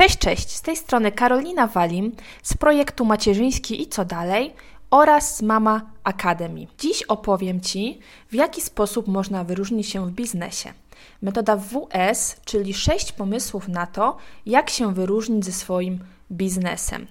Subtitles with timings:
[0.00, 0.56] Cześć, cześć!
[0.56, 4.54] Z tej strony Karolina Walim z projektu Macierzyński i co dalej
[4.90, 6.66] oraz Mama Academy.
[6.78, 7.98] Dziś opowiem Ci,
[8.30, 10.72] w jaki sposób można wyróżnić się w biznesie.
[11.22, 14.16] Metoda WS, czyli 6 pomysłów na to,
[14.46, 15.98] jak się wyróżnić ze swoim
[16.32, 17.06] biznesem.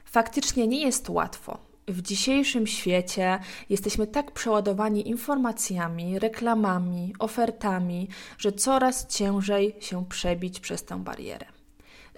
[0.05, 3.39] Faktycznie nie jest łatwo w dzisiejszym świecie
[3.69, 11.45] jesteśmy tak przeładowani informacjami, reklamami, ofertami, że coraz ciężej się przebić przez tę barierę.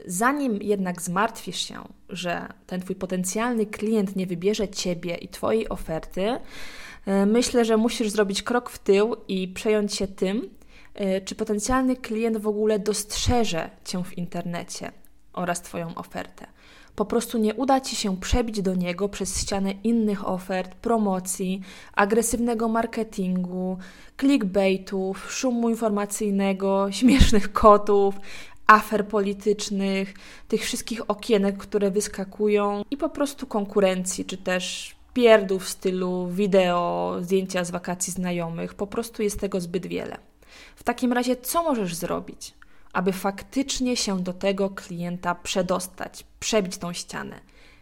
[0.06, 6.38] Zanim jednak zmartwisz się, że ten Twój potencjalny klient nie wybierze Ciebie i Twojej oferty,
[7.06, 10.50] e, myślę, że musisz zrobić krok w tył i przejąć się tym,
[10.94, 14.92] e, czy potencjalny klient w ogóle dostrzeże Cię w internecie
[15.34, 16.55] oraz Twoją ofertę
[16.96, 21.62] po prostu nie uda Ci się przebić do niego przez ścianę innych ofert, promocji,
[21.94, 23.78] agresywnego marketingu,
[24.20, 28.16] clickbaitów, szumu informacyjnego, śmiesznych kotów,
[28.68, 30.14] afer politycznych,
[30.48, 37.18] tych wszystkich okienek, które wyskakują i po prostu konkurencji, czy też pierdów w stylu wideo,
[37.22, 38.74] zdjęcia z wakacji znajomych.
[38.74, 40.18] Po prostu jest tego zbyt wiele.
[40.75, 42.53] W takim razie, co możesz zrobić?
[42.95, 47.39] Aby faktycznie się do tego klienta przedostać, przebić tą ścianę.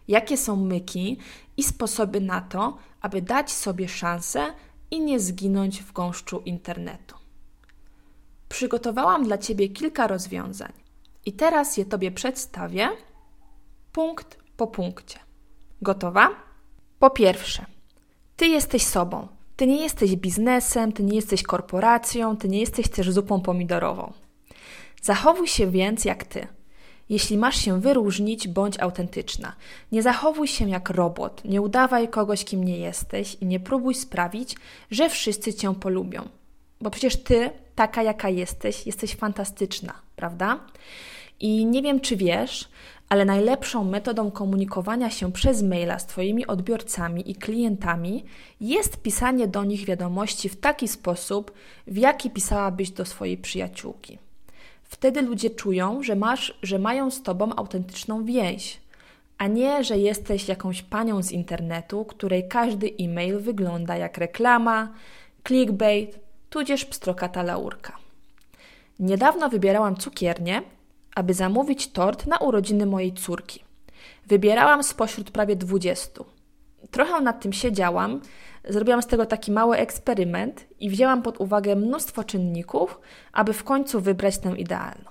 [0.07, 1.17] Jakie są myki
[1.57, 4.53] i sposoby na to, aby dać sobie szansę
[4.91, 7.15] i nie zginąć w gąszczu internetu.
[8.49, 10.73] Przygotowałam dla Ciebie kilka rozwiązań
[11.25, 12.89] i teraz je Tobie przedstawię
[13.91, 15.19] punkt po punkcie.
[15.81, 16.29] Gotowa?
[16.99, 17.65] Po pierwsze,
[18.35, 19.27] Ty jesteś sobą.
[19.55, 24.22] Ty nie jesteś biznesem, ty nie jesteś korporacją, ty nie jesteś też zupą pomidorową.
[25.03, 26.47] Zachowuj się więc jak ty.
[27.09, 29.55] Jeśli masz się wyróżnić, bądź autentyczna.
[29.91, 34.55] Nie zachowuj się jak robot, nie udawaj kogoś, kim nie jesteś i nie próbuj sprawić,
[34.91, 36.29] że wszyscy cię polubią.
[36.81, 40.59] Bo przecież ty, taka jaka jesteś, jesteś fantastyczna, prawda?
[41.39, 42.69] I nie wiem, czy wiesz,
[43.09, 48.23] ale najlepszą metodą komunikowania się przez maila z Twoimi odbiorcami i klientami
[48.61, 51.51] jest pisanie do nich wiadomości w taki sposób,
[51.87, 54.19] w jaki pisałabyś do swojej przyjaciółki.
[54.93, 58.81] Wtedy ludzie czują, że masz, że mają z tobą autentyczną więź,
[59.37, 64.87] a nie, że jesteś jakąś panią z internetu, której każdy e-mail wygląda jak reklama,
[65.47, 67.97] clickbait, tudzież pstrokata laurka.
[68.99, 70.61] Niedawno wybierałam cukiernię,
[71.15, 73.63] aby zamówić tort na urodziny mojej córki.
[74.27, 76.25] Wybierałam spośród prawie dwudziestu.
[76.91, 78.21] Trochę nad tym siedziałam,
[78.69, 82.99] Zrobiłam z tego taki mały eksperyment i wzięłam pod uwagę mnóstwo czynników,
[83.33, 85.09] aby w końcu wybrać tę idealną.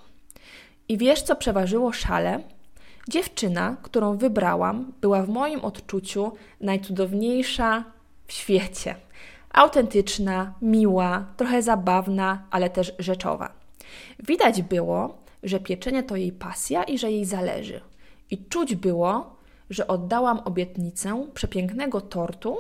[0.89, 2.41] I wiesz, co przeważyło szale?
[3.09, 7.85] Dziewczyna, którą wybrałam, była w moim odczuciu najcudowniejsza
[8.27, 8.95] w świecie.
[9.53, 13.53] Autentyczna, miła, trochę zabawna, ale też rzeczowa.
[14.19, 17.81] Widać było, że pieczenie to jej pasja i że jej zależy.
[18.31, 19.37] I czuć było,
[19.71, 22.57] że oddałam obietnicę przepięknego tortu,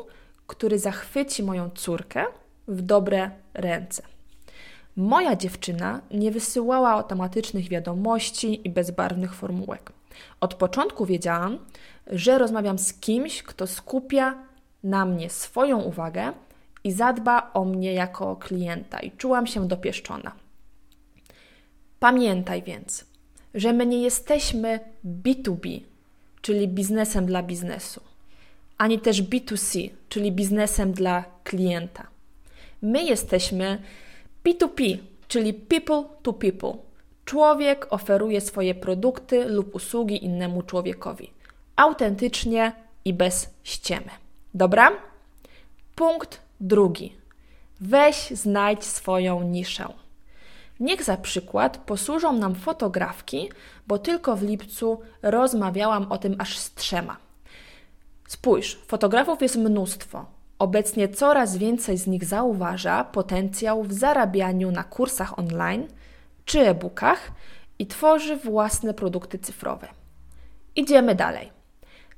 [0.46, 2.24] który zachwyci moją córkę
[2.68, 4.02] w dobre ręce.
[4.96, 9.92] Moja dziewczyna nie wysyłała automatycznych wiadomości i bezbarwnych formułek.
[10.40, 11.58] Od początku wiedziałam,
[12.06, 14.38] że rozmawiam z kimś, kto skupia
[14.84, 16.32] na mnie swoją uwagę
[16.84, 20.32] i zadba o mnie jako klienta, i czułam się dopieszczona.
[21.98, 23.04] Pamiętaj więc,
[23.54, 25.80] że my nie jesteśmy B2B,
[26.40, 28.11] czyli biznesem dla biznesu
[28.82, 32.06] ani też B2C, czyli biznesem dla klienta.
[32.82, 33.82] My jesteśmy
[34.44, 34.98] P2P,
[35.28, 36.72] czyli people to people.
[37.24, 41.30] Człowiek oferuje swoje produkty lub usługi innemu człowiekowi.
[41.76, 42.72] Autentycznie
[43.04, 44.10] i bez ściemy.
[44.54, 44.92] Dobra?
[45.94, 47.12] Punkt drugi.
[47.80, 49.92] Weź znajdź swoją niszę.
[50.80, 53.50] Niech za przykład posłużą nam fotografki,
[53.86, 57.31] bo tylko w lipcu rozmawiałam o tym aż z trzema.
[58.32, 60.26] Spójrz, fotografów jest mnóstwo.
[60.58, 65.88] Obecnie coraz więcej z nich zauważa potencjał w zarabianiu na kursach online
[66.44, 67.32] czy e-bookach
[67.78, 69.88] i tworzy własne produkty cyfrowe.
[70.76, 71.50] Idziemy dalej.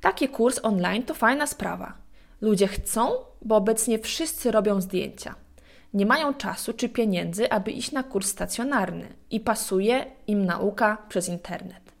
[0.01, 1.93] Taki kurs online to fajna sprawa.
[2.41, 5.35] Ludzie chcą, bo obecnie wszyscy robią zdjęcia.
[5.93, 11.29] Nie mają czasu czy pieniędzy, aby iść na kurs stacjonarny i pasuje im nauka przez
[11.29, 11.91] internet.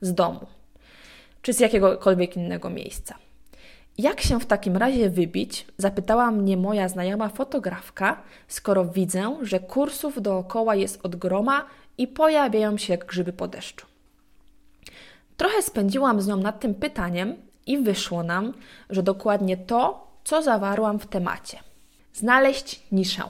[0.00, 0.46] Z domu
[1.42, 3.27] czy z jakiegokolwiek innego miejsca.
[3.98, 5.66] Jak się w takim razie wybić?
[5.78, 11.64] Zapytała mnie moja znajoma fotografka, skoro widzę, że kursów dookoła jest od groma
[11.98, 13.86] i pojawiają się jak grzyby po deszczu.
[15.36, 17.34] Trochę spędziłam z nią nad tym pytaniem
[17.66, 18.52] i wyszło nam,
[18.90, 21.58] że dokładnie to, co zawarłam w temacie.
[22.12, 23.22] Znaleźć niszę.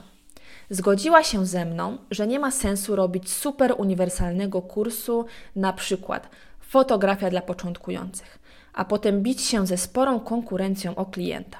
[0.70, 5.24] Zgodziła się ze mną, że nie ma sensu robić super uniwersalnego kursu,
[5.56, 6.28] na przykład
[6.60, 8.37] fotografia dla początkujących,
[8.78, 11.58] a potem bić się ze sporą konkurencją o klienta.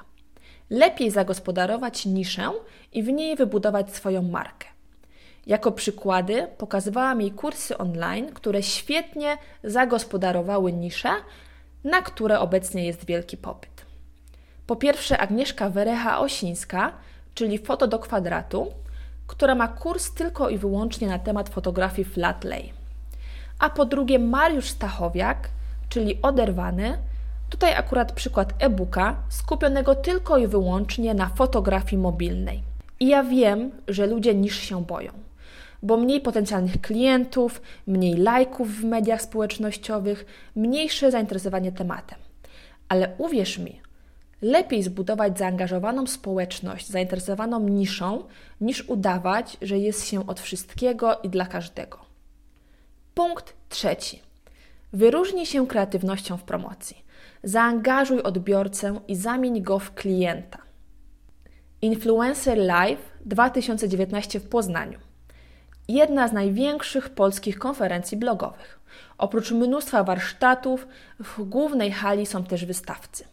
[0.70, 2.50] Lepiej zagospodarować niszę
[2.92, 4.66] i w niej wybudować swoją markę.
[5.46, 11.10] Jako przykłady pokazywałam jej kursy online, które świetnie zagospodarowały nisze,
[11.84, 13.86] na które obecnie jest wielki popyt.
[14.66, 16.90] Po pierwsze Agnieszka Werecha-Osińska,
[17.34, 18.72] czyli Foto do kwadratu,
[19.26, 22.72] która ma kurs tylko i wyłącznie na temat fotografii flat lay.
[23.58, 25.48] A po drugie Mariusz Stachowiak,
[25.88, 26.98] czyli Oderwany,
[27.48, 32.62] tutaj akurat przykład e-booka skupionego tylko i wyłącznie na fotografii mobilnej.
[33.00, 35.28] I ja wiem, że ludzie niż się boją
[35.82, 42.18] bo mniej potencjalnych klientów, mniej lajków w mediach społecznościowych, mniejsze zainteresowanie tematem.
[42.88, 43.80] Ale uwierz mi,
[44.42, 48.24] lepiej zbudować zaangażowaną społeczność, zainteresowaną niszą,
[48.60, 51.98] niż udawać, że jest się od wszystkiego i dla każdego.
[53.14, 54.27] Punkt trzeci.
[54.92, 57.04] Wyróżnij się kreatywnością w promocji.
[57.42, 60.58] Zaangażuj odbiorcę i zamień go w klienta.
[61.82, 64.98] Influencer Live 2019 w Poznaniu
[65.88, 68.80] jedna z największych polskich konferencji blogowych.
[69.18, 70.88] Oprócz mnóstwa warsztatów,
[71.20, 73.24] w głównej hali są też wystawcy.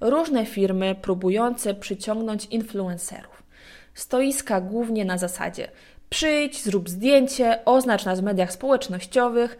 [0.00, 3.42] Różne firmy próbujące przyciągnąć influencerów.
[3.94, 5.68] Stoiska głównie na zasadzie
[6.10, 9.58] przyjdź, zrób zdjęcie, oznacz nas w mediach społecznościowych,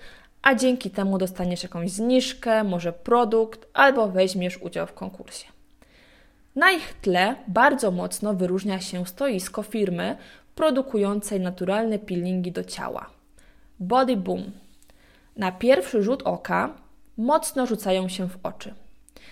[0.48, 5.46] a dzięki temu dostaniesz jakąś zniżkę, może produkt, albo weźmiesz udział w konkursie.
[6.56, 10.16] Na ich tle bardzo mocno wyróżnia się stoisko firmy
[10.54, 13.10] produkującej naturalne peelingi do ciała.
[13.80, 14.42] Body Boom.
[15.36, 16.74] Na pierwszy rzut oka
[17.16, 18.74] mocno rzucają się w oczy.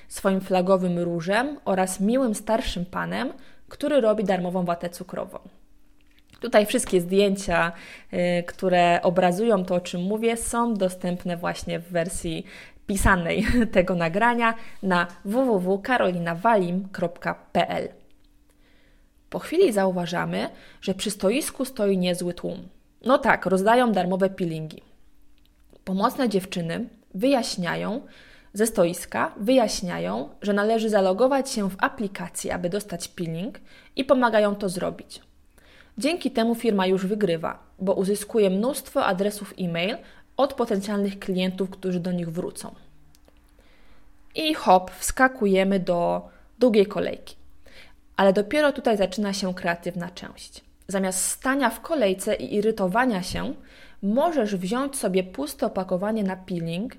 [0.09, 3.33] Swoim flagowym różem oraz miłym starszym panem,
[3.69, 5.39] który robi darmową watę cukrową.
[6.41, 7.73] Tutaj wszystkie zdjęcia,
[8.13, 12.45] y, które obrazują to, o czym mówię, są dostępne właśnie w wersji
[12.87, 17.89] pisanej tego nagrania na www.karolinawalim.pl.
[19.31, 20.49] Po chwili zauważamy,
[20.81, 22.69] że przy stoisku stoi niezły tłum.
[23.05, 24.83] No tak, rozdają darmowe peelingi.
[25.85, 28.01] Pomocne dziewczyny wyjaśniają
[28.53, 33.61] ze stoiska, wyjaśniają, że należy zalogować się w aplikacji, aby dostać peeling
[33.97, 35.21] i pomagają to zrobić.
[35.99, 39.97] Dzięki temu firma już wygrywa, bo uzyskuje mnóstwo adresów e-mail
[40.37, 42.75] od potencjalnych klientów, którzy do nich wrócą.
[44.35, 47.37] I hop, wskakujemy do długiej kolejki.
[48.17, 50.65] Ale dopiero tutaj zaczyna się kreatywna część.
[50.89, 53.55] Zamiast stania w kolejce i irytowania się,
[54.03, 56.97] możesz wziąć sobie puste opakowanie na peeling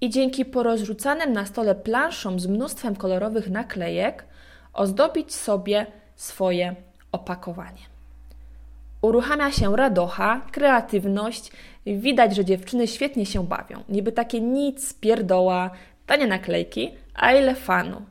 [0.00, 4.24] i dzięki porozrzucanym na stole planszom z mnóstwem kolorowych naklejek
[4.72, 5.86] ozdobić sobie
[6.16, 6.76] swoje
[7.12, 7.93] opakowanie.
[9.04, 11.52] Uruchamia się radocha, kreatywność,
[11.86, 13.82] widać, że dziewczyny świetnie się bawią.
[13.88, 15.70] Niby takie nic, pierdoła,
[16.06, 18.02] tanie naklejki, a ile fanu.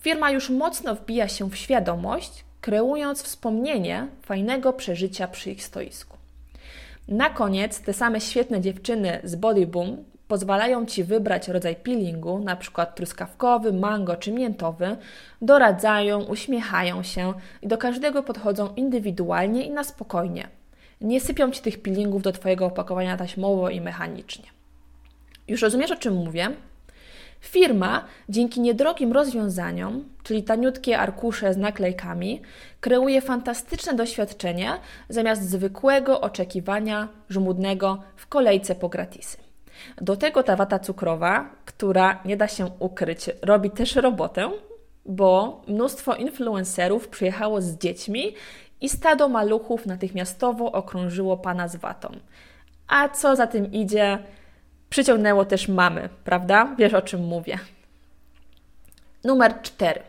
[0.00, 6.16] Firma już mocno wbija się w świadomość, kreując wspomnienie fajnego przeżycia przy ich stoisku.
[7.08, 12.86] Na koniec te same świetne dziewczyny z Body Boom pozwalają Ci wybrać rodzaj peelingu, np.
[12.94, 14.96] truskawkowy, mango czy miętowy,
[15.42, 20.48] doradzają, uśmiechają się i do każdego podchodzą indywidualnie i na spokojnie.
[21.00, 24.44] Nie sypią Ci tych peelingów do Twojego opakowania taśmowo i mechanicznie.
[25.48, 26.50] Już rozumiesz, o czym mówię?
[27.40, 32.42] Firma dzięki niedrogim rozwiązaniom, czyli taniutkie arkusze z naklejkami,
[32.80, 34.70] kreuje fantastyczne doświadczenie
[35.08, 39.47] zamiast zwykłego oczekiwania żmudnego w kolejce po gratisy.
[40.00, 44.50] Do tego ta wata cukrowa, która nie da się ukryć, robi też robotę,
[45.06, 48.34] bo mnóstwo influencerów przyjechało z dziećmi
[48.80, 52.08] i stado maluchów natychmiastowo okrążyło pana z watą.
[52.88, 54.18] A co za tym idzie,
[54.90, 56.74] przyciągnęło też mamy, prawda?
[56.78, 57.58] Wiesz o czym mówię.
[59.24, 60.00] Numer 4.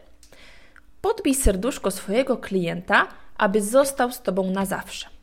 [1.01, 3.07] Podbij serduszko swojego klienta,
[3.37, 5.18] aby został z Tobą na zawsze.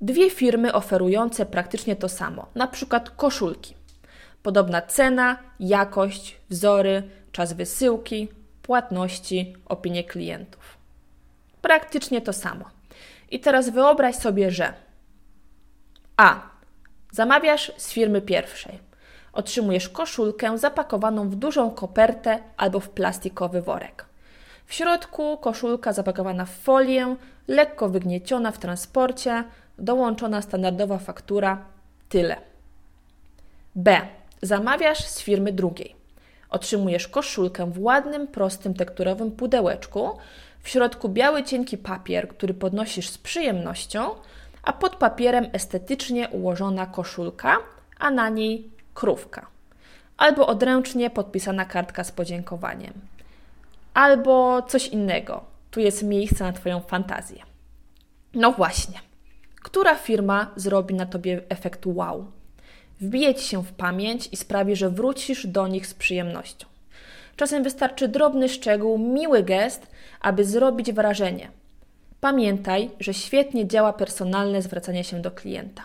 [0.00, 3.74] Dwie firmy oferujące praktycznie to samo, na przykład koszulki.
[4.42, 8.28] Podobna cena, jakość, wzory, czas wysyłki,
[8.62, 10.78] płatności, opinie klientów.
[11.62, 12.64] Praktycznie to samo.
[13.30, 14.72] I teraz wyobraź sobie, że
[16.16, 16.40] A.
[17.12, 18.78] Zamawiasz z firmy pierwszej.
[19.32, 24.06] Otrzymujesz koszulkę zapakowaną w dużą kopertę albo w plastikowy worek.
[24.66, 27.16] W środku koszulka zapakowana w folię,
[27.48, 29.44] lekko wygnieciona w transporcie,
[29.78, 31.64] dołączona standardowa faktura.
[32.08, 32.36] Tyle.
[33.74, 34.00] B.
[34.42, 35.96] Zamawiasz z firmy drugiej.
[36.50, 40.18] Otrzymujesz koszulkę w ładnym, prostym, tekturowym pudełeczku.
[40.62, 44.10] W środku biały, cienki papier, który podnosisz z przyjemnością,
[44.62, 47.56] a pod papierem estetycznie ułożona koszulka,
[47.98, 49.46] a na niej krówka.
[50.16, 52.92] Albo odręcznie podpisana kartka z podziękowaniem.
[53.94, 55.44] Albo coś innego.
[55.70, 57.42] Tu jest miejsce na Twoją fantazję.
[58.34, 59.05] No właśnie.
[59.66, 62.26] Która firma zrobi na Tobie efekt wow?
[63.00, 66.66] wbije ci się w pamięć i sprawi, że wrócisz do nich z przyjemnością.
[67.36, 69.86] Czasem wystarczy drobny szczegół, miły gest,
[70.20, 71.48] aby zrobić wrażenie.
[72.20, 75.82] Pamiętaj, że świetnie działa personalne zwracanie się do klienta.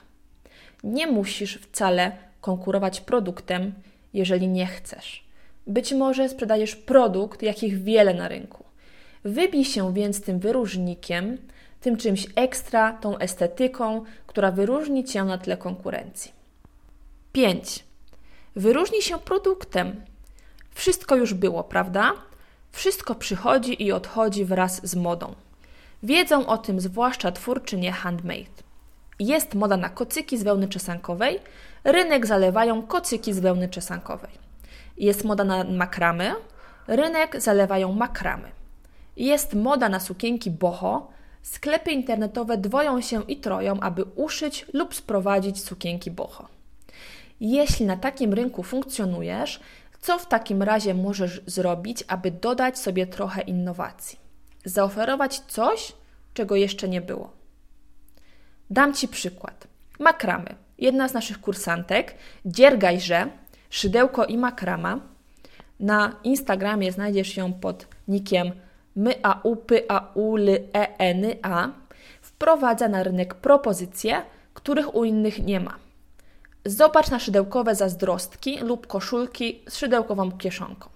[0.83, 2.11] Nie musisz wcale
[2.41, 3.73] konkurować produktem,
[4.13, 5.23] jeżeli nie chcesz.
[5.67, 8.63] Być może sprzedajesz produkt, jakich wiele na rynku.
[9.23, 11.37] Wybij się więc tym wyróżnikiem,
[11.81, 16.31] tym czymś ekstra, tą estetyką, która wyróżni cię na tle konkurencji.
[17.31, 17.83] 5.
[18.55, 20.05] Wyróżnij się produktem.
[20.71, 22.13] Wszystko już było, prawda?
[22.71, 25.35] Wszystko przychodzi i odchodzi wraz z modą.
[26.03, 28.61] Wiedzą o tym zwłaszcza twórczynie handmade.
[29.19, 31.39] Jest moda na kocyki z wełny czesankowej,
[31.83, 34.31] rynek zalewają kocyki z wełny czesankowej.
[34.97, 36.35] Jest moda na makramy,
[36.87, 38.51] rynek zalewają makramy.
[39.17, 45.63] Jest moda na sukienki boho, sklepy internetowe dwoją się i troją, aby uszyć lub sprowadzić
[45.63, 46.47] sukienki boho.
[47.39, 49.59] Jeśli na takim rynku funkcjonujesz,
[50.01, 54.19] co w takim razie możesz zrobić, aby dodać sobie trochę innowacji?
[54.65, 55.93] Zaoferować coś,
[56.33, 57.31] czego jeszcze nie było.
[58.69, 59.67] Dam Ci przykład.
[59.99, 60.55] Makramy.
[60.77, 63.27] Jedna z naszych kursantek, Dziergajże,
[63.69, 64.99] szydełko i makrama.
[65.79, 67.87] Na Instagramie znajdziesz ją pod
[68.95, 69.21] nickiem
[70.23, 71.73] myaupyaulena.
[72.21, 74.21] Wprowadza na rynek propozycje,
[74.53, 75.75] których u innych nie ma.
[76.65, 80.89] Zobacz na szydełkowe zazdrostki lub koszulki z szydełkową kieszonką.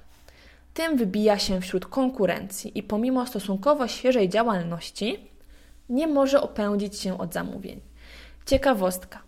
[0.73, 5.29] Tym wybija się wśród konkurencji i pomimo stosunkowo świeżej działalności
[5.89, 7.79] nie może opędzić się od zamówień.
[8.45, 9.19] Ciekawostka.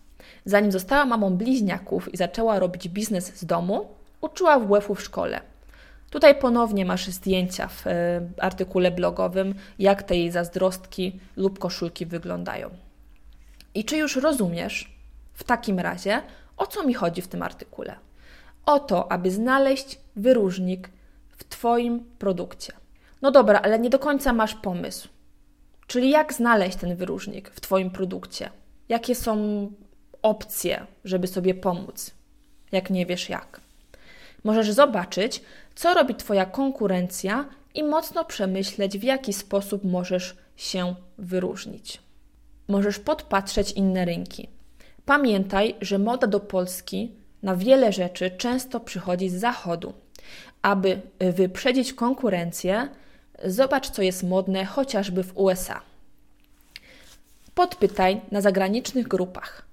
[0.46, 3.88] Zanim została mamą bliźniaków i zaczęła robić biznes z domu,
[4.22, 5.42] uczyła WF-u w szkole.
[6.10, 12.70] Tutaj ponownie masz zdjęcia w e, artykule blogowym, jak te jej zazdrostki lub koszulki wyglądają.
[13.76, 14.98] I czy już rozumiesz,
[15.34, 16.22] w takim razie,
[16.58, 17.96] o co mi chodzi w tym artykule?
[18.66, 20.90] O to, aby znaleźć wyróżnik
[21.38, 22.74] w Twoim produkcie.
[23.22, 25.08] No dobra, ale nie do końca masz pomysł.
[25.88, 28.50] Czyli jak znaleźć ten wyróżnik w Twoim produkcie?
[28.90, 29.38] Jakie są
[30.22, 32.12] opcje, żeby sobie pomóc,
[32.72, 33.62] jak nie wiesz jak?
[34.44, 35.42] Możesz zobaczyć,
[35.78, 42.02] co robi Twoja konkurencja i mocno przemyśleć, w jaki sposób możesz się wyróżnić.
[42.68, 44.50] Możesz podpatrzeć inne rynki.
[45.06, 47.12] Pamiętaj, że moda do Polski
[47.44, 49.94] na wiele rzeczy często przychodzi z zachodu.
[50.62, 52.90] Aby wyprzedzić konkurencję,
[53.46, 55.82] zobacz, co jest modne chociażby w USA.
[57.56, 59.66] Podpytaj na zagranicznych grupach.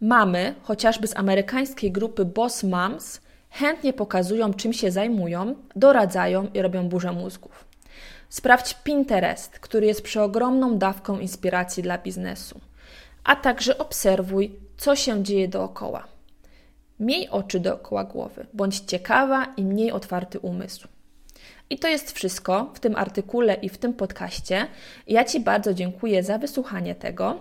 [0.00, 3.20] Mamy, chociażby z amerykańskiej grupy Boss Moms,
[3.54, 7.64] chętnie pokazują, czym się zajmują, doradzają i robią burzę mózgów.
[8.28, 12.60] Sprawdź Pinterest, który jest przeogromną dawką inspiracji dla biznesu,
[13.24, 16.04] a także obserwuj co się dzieje dookoła.
[17.00, 20.88] Miej oczy dookoła głowy, bądź ciekawa i mniej otwarty umysł.
[21.70, 24.66] I to jest wszystko w tym artykule i w tym podcaście.
[25.06, 27.40] Ja Ci bardzo dziękuję za wysłuchanie tego.